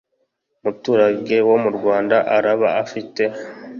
muturage 0.63 1.35
wo 1.47 1.55
mu 1.63 1.69
rwanda 1.77 2.17
araba 2.35 2.67
afite 2.83 3.23